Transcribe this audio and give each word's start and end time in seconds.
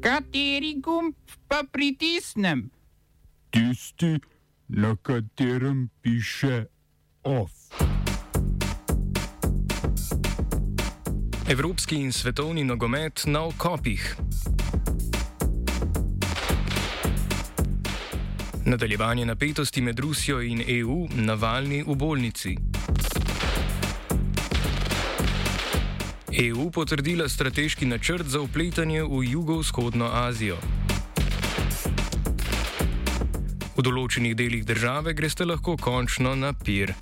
Kateri 0.00 0.80
gumb 0.80 1.14
pa 1.48 1.60
pritisnem? 1.72 2.70
Tisti, 3.50 4.16
na 4.68 4.96
katerem 5.02 5.90
piše 6.00 6.64
OF. 7.22 7.50
Evropski 11.48 11.96
in 11.96 12.12
svetovni 12.12 12.64
nogomet 12.64 13.22
na 13.26 13.44
okopih. 13.44 14.16
Nadaljevanje 18.64 19.26
napetosti 19.26 19.80
med 19.80 19.98
Rusijo 19.98 20.40
in 20.40 20.64
EU 20.68 21.08
na 21.14 21.34
valni 21.34 21.82
v 21.82 21.94
bolnici. 21.94 22.69
EU 26.32 26.70
potrdila 26.70 27.28
strateški 27.28 27.86
načrt 27.86 28.26
za 28.26 28.40
upletanje 28.40 29.02
v 29.02 29.24
jugovzhodno 29.24 30.10
Azijo. 30.12 30.56
V 33.76 33.82
določenih 33.82 34.36
delih 34.38 34.62
države 34.66 35.14
greste 35.18 35.44
lahko 35.44 35.74
končno 35.76 36.36
na 36.38 36.52
pir. 36.52 36.94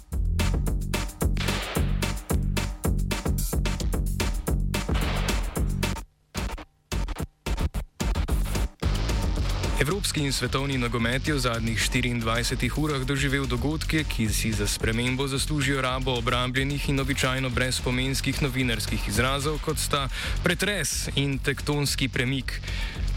Evropski 9.79 10.21
in 10.27 10.33
svetovni 10.33 10.75
nogomet 10.79 11.29
je 11.29 11.35
v 11.35 11.39
zadnjih 11.39 11.79
24 11.79 12.67
urah 12.83 13.05
doživel 13.07 13.47
dogodke, 13.47 14.03
ki 14.03 14.27
si 14.27 14.51
za 14.51 14.67
spremembo 14.67 15.29
zaslužijo 15.31 15.79
rabo 15.79 16.19
obrambljenih 16.19 16.89
in 16.89 16.99
običajno 17.01 17.51
brezpomenskih 17.51 18.43
novinarskih 18.43 19.09
izrazov, 19.09 19.63
kot 19.63 19.79
sta 19.79 20.09
pretres 20.43 21.07
in 21.15 21.39
tektonski 21.39 22.09
premik. 22.09 22.59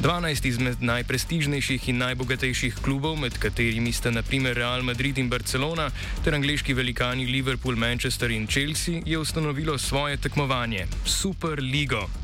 12 0.05 0.45
izmed 0.45 0.85
najprestižnejših 0.85 1.89
in 1.89 1.97
najbogatejših 1.97 2.77
klubov, 2.85 3.17
med 3.17 3.41
katerimi 3.41 3.89
sta 3.89 4.13
naprimer 4.13 4.53
Real 4.53 4.85
Madrid 4.85 5.17
in 5.17 5.33
Barcelona, 5.33 5.89
ter 6.23 6.37
angliški 6.37 6.77
velikani 6.77 7.25
Liverpool, 7.25 7.75
Manchester 7.75 8.29
in 8.29 8.45
Chelsea, 8.47 9.01
je 9.05 9.17
ustanovilo 9.17 9.77
svoje 9.77 10.17
tekmovanje 10.17 10.85
Super 11.05 11.57
Ligo. 11.57 12.20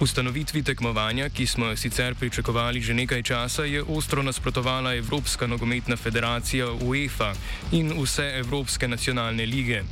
Ustanovitvi 0.00 0.62
tekmovanja, 0.62 1.28
ki 1.28 1.46
smo 1.46 1.66
jo 1.66 1.76
sicer 1.76 2.14
pričakovali 2.14 2.80
že 2.80 2.94
nekaj 2.94 3.22
časa, 3.22 3.64
je 3.64 3.82
ostro 3.82 4.22
nasprotovala 4.22 4.94
Evropska 4.94 5.46
nogometna 5.46 5.96
federacija 5.96 6.72
UEFA 6.72 7.34
in 7.72 7.92
vse 8.02 8.32
Evropske 8.38 8.88
nacionalne 8.88 9.46
lige. 9.46 9.82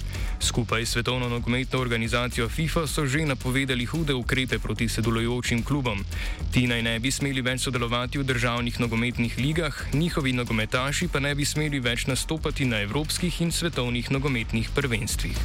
Skupaj 0.41 0.87
s 0.87 0.91
Svetovno 0.91 1.29
nogometno 1.29 1.81
organizacijo 1.81 2.49
FIFA 2.49 2.87
so 2.87 3.07
že 3.07 3.27
napovedali 3.27 3.85
hude 3.85 4.15
ukrepe 4.15 4.59
proti 4.59 4.89
sedelujočim 4.89 5.63
klubom. 5.63 6.05
Ti 6.53 6.67
naj 6.67 6.83
ne 6.83 6.99
bi 7.01 7.11
smeli 7.11 7.43
več 7.43 7.61
sodelovati 7.61 8.19
v 8.19 8.25
državnih 8.25 8.81
nogometnih 8.81 9.39
ligah, 9.39 9.75
njihovi 9.93 10.33
nogometaši 10.33 11.09
pa 11.09 11.21
ne 11.21 11.35
bi 11.35 11.45
smeli 11.45 11.81
več 11.81 12.07
nastopati 12.07 12.65
na 12.65 12.81
evropskih 12.81 13.41
in 13.41 13.53
svetovnih 13.53 14.11
nogometnih 14.11 14.71
prvenstvih. 14.75 15.37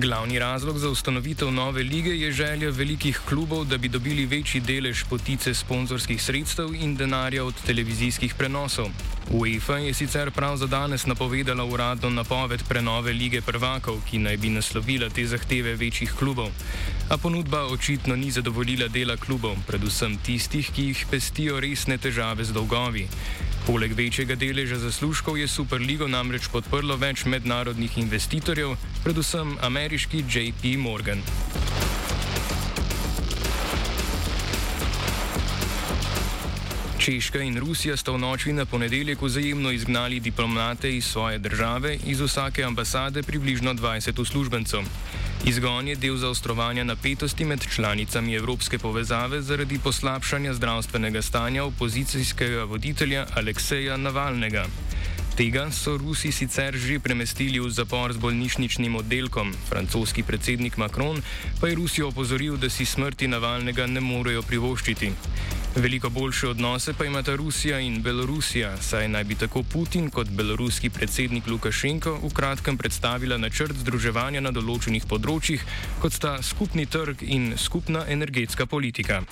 Glavni 0.00 0.38
razlog 0.38 0.78
za 0.78 0.88
ustanovitev 0.88 1.50
nove 1.50 1.82
lige 1.82 2.10
je 2.10 2.32
želja 2.32 2.70
velikih 2.70 3.20
klubov, 3.28 3.64
da 3.64 3.78
bi 3.78 3.88
dobili 3.88 4.26
večji 4.26 4.60
delež 4.60 5.04
potice 5.10 5.54
sponzorskih 5.54 6.22
sredstev 6.22 6.74
in 6.74 6.96
denarja 6.96 7.44
od 7.44 7.54
televizijskih 7.66 8.34
prenosov. 8.34 8.86
UEFA 9.30 9.76
je 9.76 9.94
sicer 9.94 10.30
prav 10.30 10.56
za 10.56 10.66
danes 10.66 11.06
napovedala 11.06 11.64
uradno 11.64 12.10
napoved 12.10 12.62
prenove 12.68 13.12
lige 13.12 13.40
prvakov, 13.40 13.98
ki 14.10 14.18
naj 14.18 14.36
bi 14.36 14.50
naslovila 14.50 15.10
te 15.10 15.26
zahteve 15.26 15.74
večjih 15.74 16.12
klubov. 16.18 16.48
A 17.10 17.16
ponudba 17.16 17.64
očitno 17.66 18.16
ni 18.16 18.30
zadovoljila 18.30 18.88
dela 18.88 19.16
klubov, 19.16 19.56
predvsem 19.66 20.18
tistih, 20.18 20.70
ki 20.70 20.82
jih 20.82 21.06
pestijo 21.10 21.60
resne 21.60 21.98
težave 21.98 22.44
z 22.44 22.52
dolgovi. 22.52 23.08
Poleg 23.66 23.92
večjega 23.92 24.34
deleža 24.34 24.78
zaslužkov 24.78 25.36
je 25.38 25.48
Superligo 25.48 26.06
namreč 26.08 26.46
podprlo 26.48 26.96
več 26.96 27.24
mednarodnih 27.28 27.98
investitorjev, 27.98 28.76
predvsem 29.04 29.56
ameriški 29.60 30.24
JP 30.28 30.78
Morgan. 30.78 31.22
Češka 36.98 37.40
in 37.40 37.58
Rusija 37.58 37.96
sta 37.96 38.12
v 38.12 38.18
noči 38.18 38.52
na 38.52 38.64
ponedeljek 38.66 39.22
vzajemno 39.22 39.70
izgnali 39.70 40.20
diplomate 40.20 40.96
iz 40.96 41.04
svoje 41.04 41.38
države, 41.38 41.98
iz 42.06 42.20
vsake 42.20 42.64
ambasade 42.64 43.22
približno 43.22 43.74
20 43.74 44.20
uslužbencev. 44.20 44.80
Izgon 45.44 45.88
je 45.88 45.96
del 45.96 46.16
zaostrovanja 46.16 46.84
napetosti 46.84 47.44
med 47.44 47.64
članicami 47.74 48.34
Evropske 48.34 48.78
povezave 48.78 49.42
zaradi 49.42 49.78
poslabšanja 49.78 50.54
zdravstvenega 50.54 51.22
stanja 51.22 51.64
opozicijskega 51.64 52.64
voditelja 52.64 53.26
Alekseja 53.36 53.96
Navalnega. 53.96 54.66
Tega 55.38 55.70
so 55.70 55.94
Rusi 55.94 56.32
sicer 56.34 56.74
že 56.74 56.98
premestili 56.98 57.62
v 57.62 57.70
zapor 57.70 58.10
z 58.10 58.18
bolnišničnim 58.18 58.98
oddelkom, 58.98 59.54
francoski 59.70 60.26
predsednik 60.26 60.74
Macron 60.74 61.22
pa 61.62 61.70
je 61.70 61.78
Rusijo 61.78 62.10
opozoril, 62.10 62.58
da 62.58 62.66
si 62.66 62.82
smrti 62.82 63.30
Navalnega 63.30 63.86
ne 63.86 64.02
morejo 64.02 64.42
privoščiti. 64.42 65.14
Veliko 65.78 66.10
boljše 66.10 66.48
odnose 66.58 66.90
pa 66.90 67.06
imata 67.06 67.38
Rusija 67.38 67.78
in 67.78 68.02
Belorusija, 68.02 68.74
saj 68.82 69.06
naj 69.08 69.24
bi 69.24 69.38
tako 69.38 69.62
Putin 69.62 70.10
kot 70.10 70.26
beloruski 70.26 70.90
predsednik 70.90 71.46
Lukašenko 71.46 72.18
v 72.18 72.34
kratkem 72.34 72.74
predstavila 72.74 73.38
načrt 73.38 73.78
združevanja 73.78 74.42
na 74.42 74.50
določenih 74.50 75.06
področjih, 75.06 75.62
kot 76.02 76.18
sta 76.18 76.42
skupni 76.42 76.90
trg 76.90 77.22
in 77.22 77.54
skupna 77.54 78.10
energetska 78.10 78.66
politika. 78.66 79.22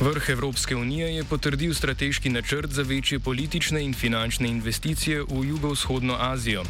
Vrh 0.00 0.28
Evropske 0.30 0.76
unije 0.76 1.16
je 1.16 1.24
potrdil 1.24 1.74
strateški 1.74 2.30
načrt 2.30 2.70
za 2.70 2.82
večje 2.82 3.18
politične 3.18 3.82
in 3.84 3.94
finančne 3.94 4.48
investicije 4.48 5.22
v 5.22 5.44
jugovzhodno 5.44 6.16
Azijo. 6.20 6.62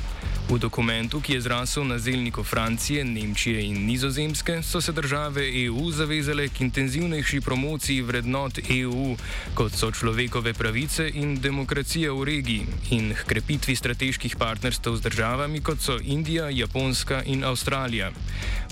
V 0.49 0.57
dokumentu, 0.57 1.21
ki 1.21 1.37
je 1.37 1.45
zrasel 1.45 1.85
na 1.85 1.99
zelniku 2.01 2.41
Francije, 2.41 3.05
Nemčije 3.05 3.69
in 3.69 3.85
Nizozemske, 3.85 4.63
so 4.63 4.81
se 4.81 4.93
države 4.93 5.45
EU 5.65 5.91
zavezale 5.93 6.49
k 6.49 6.61
intenzivnejši 6.65 7.41
promociji 7.41 8.01
vrednot 8.03 8.59
EU, 8.73 9.17
kot 9.55 9.77
so 9.77 9.91
človekove 9.93 10.55
pravice 10.55 11.11
in 11.15 11.37
demokracija 11.37 12.13
v 12.13 12.25
regiji, 12.25 12.67
in 12.91 13.13
k 13.13 13.27
krepitvi 13.29 13.77
strateških 13.77 14.37
partnerstv 14.37 14.97
z 14.97 15.01
državami, 15.01 15.61
kot 15.61 15.85
so 15.85 15.99
Indija, 16.01 16.49
Japonska 16.49 17.21
in 17.27 17.45
Avstralija. 17.45 18.09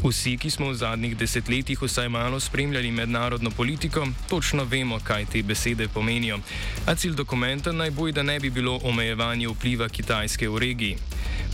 Vsi, 0.01 0.39
ki 0.41 0.51
smo 0.51 0.73
v 0.73 0.81
zadnjih 0.81 1.17
desetletjih 1.17 1.83
vsaj 1.83 2.09
malo 2.09 2.41
spremljali 2.41 2.91
mednarodno 2.91 3.51
politiko, 3.51 4.09
točno 4.29 4.65
vemo, 4.65 4.97
kaj 5.05 5.27
te 5.27 5.43
besede 5.43 5.89
pomenijo. 5.89 6.41
A 6.87 6.95
cilj 6.95 7.13
dokumenta 7.15 7.73
naj 7.73 7.91
bo, 7.91 8.09
da 8.11 8.23
ne 8.23 8.41
bi 8.41 8.51
bilo 8.51 8.81
omejevanje 8.83 9.49
vpliva 9.49 9.89
Kitajske 9.89 10.49
v 10.49 10.59
regiji. 10.59 10.97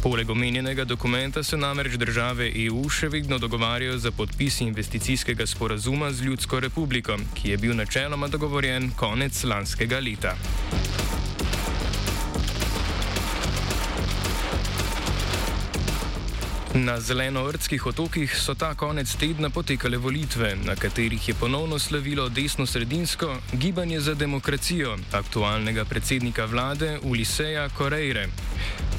Poleg 0.02 0.30
omenjenega 0.30 0.84
dokumenta 0.84 1.42
se 1.42 1.56
namreč 1.56 1.92
države 1.94 2.48
EU 2.64 2.88
še 2.90 3.06
vedno 3.08 3.36
dogovarjajo 3.38 3.98
za 3.98 4.10
podpis 4.10 4.60
investicijskega 4.60 5.46
sporazuma 5.46 6.08
z 6.12 6.24
Ljudsko 6.26 6.58
republiko, 6.60 7.14
ki 7.34 7.50
je 7.50 7.56
bil 7.56 7.76
načeloma 7.78 8.28
dogovorjen 8.28 8.91
konec 8.98 9.44
lanskega 9.44 10.00
leta. 10.02 10.34
Na 16.74 16.96
zelenovrtskih 17.00 17.86
otokih 17.86 18.34
so 18.34 18.54
ta 18.54 18.74
konec 18.74 19.14
tedna 19.20 19.50
potekale 19.50 19.98
volitve, 20.02 20.56
na 20.64 20.74
katerih 20.74 21.28
je 21.28 21.34
ponovno 21.34 21.78
slavilo 21.78 22.28
desno-sredinsko 22.28 23.36
gibanje 23.52 24.00
za 24.00 24.14
demokracijo 24.14 24.96
aktualnega 25.12 25.84
predsednika 25.84 26.44
vlade 26.44 26.98
Uliseja 27.02 27.68
Korejre. 27.68 28.26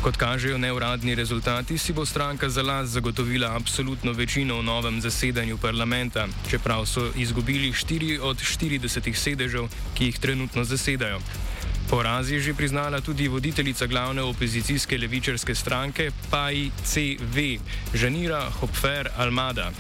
Kot 0.04 0.18
kažejo 0.18 0.58
neuradni 0.58 1.16
rezultati, 1.16 1.78
si 1.78 1.94
bo 1.94 2.06
stranka 2.06 2.50
za 2.50 2.62
las 2.62 2.90
zagotovila 2.90 3.56
absolutno 3.56 4.12
večino 4.12 4.58
v 4.60 4.64
novem 4.64 5.02
zasedanju 5.02 5.58
parlamenta, 5.58 6.28
čeprav 6.50 6.86
so 6.86 7.08
izgubili 7.16 7.72
4 7.72 8.20
od 8.22 8.38
40 8.38 9.14
sedežev, 9.16 9.70
ki 9.96 10.06
jih 10.06 10.20
trenutno 10.20 10.64
zasedajo. 10.64 11.22
Poraz 11.90 12.32
je 12.32 12.40
že 12.40 12.54
priznala 12.54 13.02
tudi 13.02 13.28
voditeljica 13.28 13.88
glavne 13.88 14.22
opozicijske 14.22 14.98
levičarske 14.98 15.56
stranke 15.56 16.12
PAI-CV, 16.32 17.60
Žanira 17.94 18.50
Hopfer 18.60 19.10
Almada. 19.18 19.72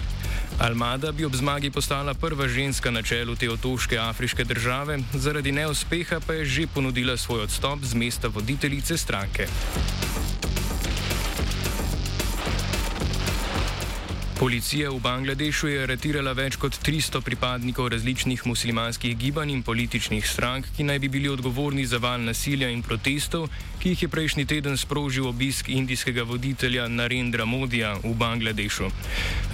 Almada 0.59 1.11
bi 1.11 1.25
ob 1.25 1.35
zmagi 1.35 1.71
postala 1.71 2.13
prva 2.13 2.47
ženska 2.47 2.91
na 2.91 3.01
čelu 3.01 3.35
te 3.35 3.50
otoške 3.51 3.97
afriške 3.97 4.44
države, 4.44 5.00
zaradi 5.13 5.51
neuspeha 5.51 6.19
pa 6.27 6.33
je 6.33 6.45
že 6.45 6.67
ponudila 6.67 7.17
svoj 7.17 7.41
odstop 7.41 7.79
z 7.83 7.94
mesta 7.94 8.27
voditeljice 8.27 8.97
stranke. 8.97 9.47
Policija 14.44 14.92
v 14.92 15.00
Bangladešu 15.00 15.69
je 15.72 15.84
aretirala 15.88 16.34
več 16.36 16.57
kot 16.60 16.75
300 16.75 17.22
pripadnikov 17.24 17.86
različnih 17.94 18.42
muslimanskih 18.44 19.13
gibanj 19.16 19.54
in 19.54 19.62
političnih 19.63 20.28
strank, 20.28 20.68
ki 20.75 20.84
naj 20.84 21.00
bi 21.00 21.10
bili 21.13 21.30
odgovorni 21.31 21.86
za 21.88 22.01
val 22.04 22.19
nasilja 22.19 22.68
in 22.68 22.84
protestov, 22.84 23.48
ki 23.80 23.94
jih 23.94 24.04
je 24.04 24.12
prejšnji 24.12 24.45
teden 24.51 24.75
sprožil 24.78 25.30
obisk 25.31 25.72
indijskega 25.72 26.28
voditelja 26.28 26.90
Narendra 26.92 27.48
Modija 27.48 27.94
v 28.04 28.12
Bangladešu. 28.19 28.92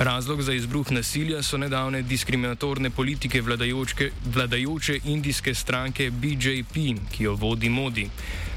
Razlog 0.09 0.41
za 0.41 0.57
izbruh 0.57 0.89
nasilja 0.92 1.44
so 1.45 1.62
nedavne 1.62 2.01
diskriminatorne 2.01 2.89
politike 2.89 3.45
vladajoče 3.45 5.00
indijske 5.06 5.53
stranke 5.53 6.09
BJP, 6.09 6.97
ki 7.13 7.30
jo 7.30 7.38
vodi 7.38 7.69
Modi. 7.69 8.09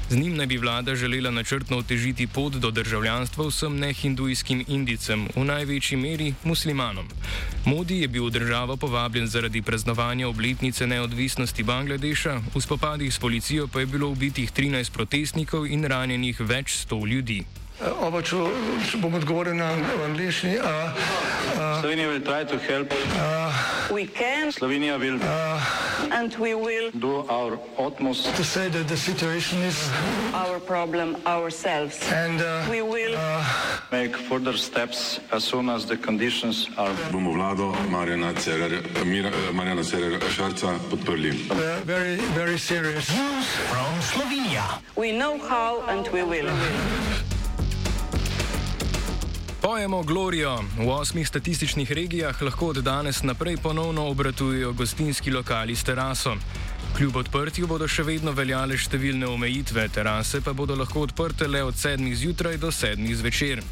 Z 0.09 0.15
njim 0.15 0.35
naj 0.35 0.47
bi 0.47 0.57
vlada 0.57 0.95
želela 0.95 1.31
načrtno 1.31 1.77
otežiti 1.77 2.27
pot 2.27 2.53
do 2.53 2.71
državljanstva 2.71 3.47
vsem 3.47 3.79
nehindujskim 3.79 4.65
indicem, 4.67 5.27
v 5.35 5.45
največji 5.45 5.97
meri 5.97 6.33
muslimanom. 6.43 7.07
Modi 7.65 8.01
je 8.01 8.07
bil 8.07 8.25
v 8.25 8.35
državo 8.35 8.77
povabljen 8.77 9.27
zaradi 9.27 9.61
praznovanja 9.61 10.27
obletnice 10.27 10.87
neodvisnosti 10.87 11.63
Bangladeša, 11.63 12.39
v 12.55 12.61
spopadih 12.61 13.13
s 13.13 13.19
policijo 13.19 13.67
pa 13.67 13.79
je 13.79 13.85
bilo 13.85 14.09
ubitih 14.09 14.51
13 14.51 14.91
protestnikov 14.91 15.67
in 15.67 15.85
ranjenih 15.85 16.39
več 16.39 16.75
sto 16.83 17.05
ljudi. 17.05 17.43
Oba, 17.83 18.21
če, 18.23 18.37
če 18.87 18.97
bom 19.03 19.13
odgovoril 19.19 19.55
na 19.59 19.73
angliški. 20.05 20.55
Slovenija 21.81 22.07
bo 22.07 22.19
poskušala 22.23 22.85
pomagati. 22.87 24.53
Slovenija 24.55 24.97
bo 24.97 25.03
naredila 25.03 25.35
naš 26.13 27.57
utmost, 27.77 28.23
da 28.23 28.31
bo 28.31 28.43
rekla, 28.55 28.83
da 28.83 28.93
je 28.93 28.97
situacija 28.97 29.59
naš 30.31 30.59
problem, 30.67 31.15
sami. 31.25 31.91
In 32.15 32.39
mi 32.71 32.79
bomo 32.81 32.95
naredili 32.95 33.17
nadaljnje 33.91 34.13
korake, 34.29 35.19
as 35.31 35.43
soon 35.43 35.69
as 35.69 35.85
the 35.85 35.97
conditions 35.97 36.67
are. 36.77 36.93
Bomo 37.11 37.31
vlado 37.31 37.75
Marjana 37.89 38.33
Cererera 39.83 40.29
Šarca 40.29 40.79
podprli. 40.89 41.31
Very, 41.85 42.15
very 42.35 42.57
serious. 42.57 43.09
News 43.09 43.47
from 43.69 44.01
Slovenija. 44.01 44.63
We 44.95 45.11
know 45.11 45.37
how 45.37 45.81
and 45.89 46.07
we 46.13 46.23
will. 46.23 46.49
Pojemo 49.63 50.03
Glorijo. 50.03 50.59
V 50.77 50.89
osmih 50.89 51.27
statističnih 51.27 51.91
regijah 51.91 52.41
lahko 52.41 52.67
od 52.67 52.77
danes 52.77 53.23
naprej 53.23 53.57
ponovno 53.57 54.07
obratujejo 54.07 54.73
gostinski 54.73 55.31
lokali 55.31 55.75
s 55.75 55.83
teraso. 55.83 56.35
Kljub 56.93 57.15
odprtju 57.17 57.65
bodo 57.65 57.87
še 57.89 58.03
vedno 58.05 58.35
veljale 58.37 58.75
številne 58.77 59.25
omejitve, 59.25 59.87
terase 59.95 60.43
pa 60.45 60.51
bodo 60.53 60.75
lahko 60.77 61.07
odprte 61.07 61.47
le 61.49 61.63
od 61.65 61.73
7. 61.73 62.05
zjutraj 62.13 62.59
do 62.61 62.69
7. 62.69 63.07
zvečer. 63.17 63.63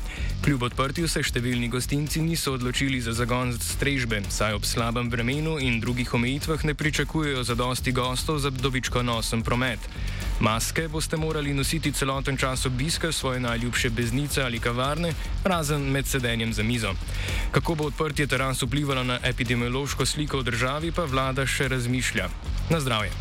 Kljub 0.42 0.64
odprtju 0.66 1.06
se 1.06 1.22
številni 1.22 1.70
gostinci 1.70 2.24
niso 2.26 2.56
odločili 2.58 2.98
za 3.06 3.14
zagon 3.14 3.54
strežbe, 3.54 4.24
saj 4.26 4.58
ob 4.58 4.66
slabem 4.66 5.12
vremenu 5.14 5.60
in 5.62 5.78
drugih 5.84 6.16
omejitvah 6.18 6.66
ne 6.66 6.74
pričakujejo 6.74 7.44
zadosti 7.46 7.94
gostov 7.94 8.40
za 8.42 8.50
dobičkonosen 8.50 9.46
promet. 9.46 9.86
Maske 10.42 10.88
boste 10.90 11.20
morali 11.22 11.54
nositi 11.54 11.92
celoten 11.94 12.42
čas 12.42 12.66
obiska 12.66 13.12
svoje 13.14 13.40
najljubše 13.40 13.94
beznice 13.94 14.42
ali 14.42 14.58
kavarne, 14.60 15.14
razen 15.46 15.86
med 15.94 16.10
sedenjem 16.10 16.58
za 16.58 16.66
mizo. 16.66 16.96
Kako 17.52 17.76
bo 17.76 17.92
odprtje 17.94 18.26
teras 18.28 18.66
vplivalo 18.66 19.06
na 19.06 19.22
epidemiološko 19.22 20.10
sliko 20.10 20.42
v 20.42 20.50
državi, 20.50 20.90
pa 20.92 21.06
vlada 21.06 21.46
še 21.46 21.70
razmišlja. 21.70 22.32
Na 22.72 22.80
zdravje. 22.80 23.12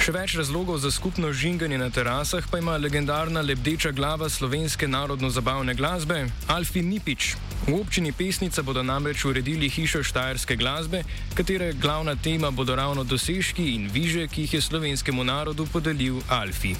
Še 0.00 0.12
več 0.12 0.34
razlogov 0.36 0.76
za 0.80 0.90
skupno 0.92 1.30
žinganje 1.32 1.78
na 1.80 1.88
terasah 1.88 2.44
pa 2.52 2.60
ima 2.60 2.76
legendarna 2.76 3.40
lebdeča 3.40 3.94
glava 3.96 4.28
slovenske 4.28 4.88
narodno-zabavne 4.88 5.72
glasbe 5.74 6.26
Alfi 6.52 6.82
Nipič. 6.84 7.34
V 7.68 7.76
občini 7.76 8.12
Pesnica 8.12 8.62
bodo 8.62 8.82
namreč 8.82 9.24
uredili 9.24 9.68
hišo 9.68 10.00
štajerske 10.02 10.56
glasbe, 10.56 11.02
katere 11.34 11.72
glavna 11.72 12.16
tema 12.16 12.50
bodo 12.50 12.74
ravno 12.76 13.04
dosežki 13.04 13.74
in 13.74 13.90
viže, 13.92 14.24
ki 14.28 14.40
jih 14.40 14.54
je 14.54 14.60
slovenskemu 14.60 15.24
narodu 15.24 15.66
podelil 15.66 16.22
Alfi. 16.28 16.72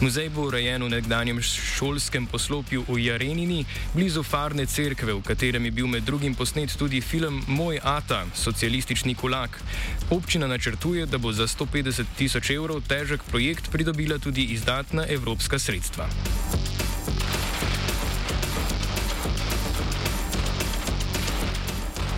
Muzej 0.00 0.28
bo 0.34 0.48
urejen 0.50 0.82
v 0.82 0.90
nekdanjem 0.98 1.38
šolskem 1.42 2.26
poslopju 2.26 2.84
v 2.88 2.98
Jarenini, 3.06 3.64
blizu 3.94 4.26
Farne 4.26 4.66
cerkve, 4.66 5.14
v 5.14 5.22
katerem 5.22 5.64
je 5.64 5.70
bil 5.70 5.86
med 5.86 6.02
drugim 6.02 6.34
posnet 6.34 6.74
tudi 6.74 7.00
film 7.00 7.44
Moj 7.46 7.78
Ata, 7.82 8.26
socialistični 8.34 9.14
kulak. 9.14 9.62
Občina 10.10 10.46
načrtuje, 10.46 11.06
da 11.06 11.18
bo 11.18 11.32
za 11.32 11.46
150 11.46 12.02
tisoč 12.18 12.50
evrov 12.50 12.82
težek 12.82 13.22
projekt 13.30 13.70
pridobila 13.70 14.18
tudi 14.18 14.50
izdatna 14.58 15.06
evropska 15.06 15.58
sredstva. 15.58 16.10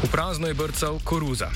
V 0.09 0.11
prazno 0.11 0.49
je 0.49 0.57
brcal 0.57 0.97
koruza. 1.05 1.53